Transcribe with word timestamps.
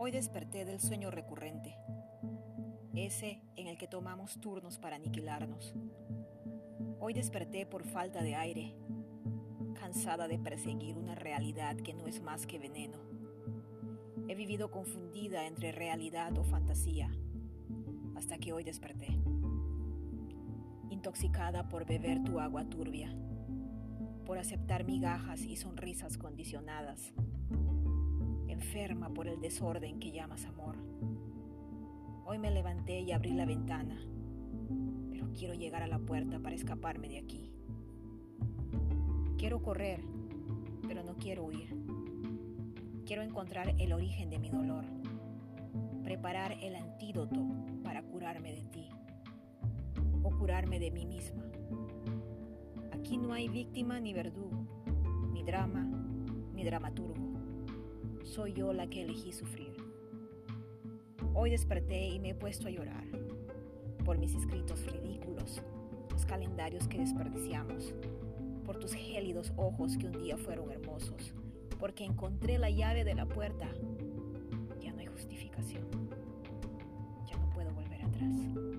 Hoy 0.00 0.12
desperté 0.12 0.64
del 0.64 0.78
sueño 0.78 1.10
recurrente, 1.10 1.74
ese 2.94 3.42
en 3.56 3.66
el 3.66 3.76
que 3.76 3.88
tomamos 3.88 4.40
turnos 4.40 4.78
para 4.78 4.94
aniquilarnos. 4.94 5.74
Hoy 7.00 7.14
desperté 7.14 7.66
por 7.66 7.82
falta 7.82 8.22
de 8.22 8.36
aire, 8.36 8.76
cansada 9.74 10.28
de 10.28 10.38
perseguir 10.38 10.96
una 10.96 11.16
realidad 11.16 11.74
que 11.78 11.94
no 11.94 12.06
es 12.06 12.22
más 12.22 12.46
que 12.46 12.60
veneno. 12.60 12.98
He 14.28 14.36
vivido 14.36 14.70
confundida 14.70 15.48
entre 15.48 15.72
realidad 15.72 16.38
o 16.38 16.44
fantasía, 16.44 17.10
hasta 18.14 18.38
que 18.38 18.52
hoy 18.52 18.62
desperté, 18.62 19.18
intoxicada 20.90 21.68
por 21.68 21.86
beber 21.86 22.22
tu 22.22 22.38
agua 22.38 22.64
turbia, 22.70 23.12
por 24.24 24.38
aceptar 24.38 24.84
migajas 24.84 25.40
y 25.40 25.56
sonrisas 25.56 26.18
condicionadas 26.18 27.12
enferma 28.58 29.08
por 29.08 29.28
el 29.28 29.40
desorden 29.40 30.00
que 30.00 30.10
llamas 30.10 30.44
amor. 30.44 30.74
Hoy 32.26 32.38
me 32.38 32.50
levanté 32.50 33.00
y 33.00 33.12
abrí 33.12 33.30
la 33.30 33.46
ventana, 33.46 33.96
pero 35.12 35.32
quiero 35.32 35.54
llegar 35.54 35.84
a 35.84 35.86
la 35.86 36.00
puerta 36.00 36.40
para 36.40 36.56
escaparme 36.56 37.08
de 37.08 37.18
aquí. 37.18 37.52
Quiero 39.38 39.62
correr, 39.62 40.00
pero 40.88 41.04
no 41.04 41.16
quiero 41.18 41.44
huir. 41.44 41.68
Quiero 43.06 43.22
encontrar 43.22 43.76
el 43.78 43.92
origen 43.92 44.28
de 44.28 44.40
mi 44.40 44.50
dolor, 44.50 44.84
preparar 46.02 46.52
el 46.60 46.74
antídoto 46.74 47.40
para 47.84 48.02
curarme 48.02 48.52
de 48.52 48.64
ti 48.64 48.88
o 50.24 50.36
curarme 50.36 50.80
de 50.80 50.90
mí 50.90 51.06
misma. 51.06 51.44
Aquí 52.90 53.18
no 53.18 53.32
hay 53.32 53.48
víctima 53.48 54.00
ni 54.00 54.12
verdugo, 54.12 54.66
ni 55.32 55.44
drama, 55.44 55.88
ni 56.54 56.64
dramaturgo 56.64 57.27
soy 58.28 58.52
yo 58.52 58.72
la 58.72 58.86
que 58.88 59.02
elegí 59.02 59.32
sufrir. 59.32 59.74
Hoy 61.34 61.50
desperté 61.50 62.08
y 62.08 62.20
me 62.20 62.30
he 62.30 62.34
puesto 62.34 62.68
a 62.68 62.70
llorar 62.70 63.04
por 64.04 64.18
mis 64.18 64.34
escritos 64.34 64.84
ridículos, 64.86 65.62
los 66.10 66.26
calendarios 66.26 66.86
que 66.88 66.98
desperdiciamos, 66.98 67.94
por 68.64 68.78
tus 68.78 68.92
gélidos 68.92 69.52
ojos 69.56 69.96
que 69.96 70.06
un 70.06 70.22
día 70.22 70.36
fueron 70.36 70.70
hermosos, 70.70 71.32
porque 71.78 72.04
encontré 72.04 72.58
la 72.58 72.70
llave 72.70 73.04
de 73.04 73.14
la 73.14 73.26
puerta. 73.26 73.66
Ya 74.80 74.92
no 74.92 75.00
hay 75.00 75.06
justificación. 75.06 75.84
Ya 77.26 77.36
no 77.38 77.48
puedo 77.50 77.72
volver 77.72 78.02
atrás. 78.04 78.77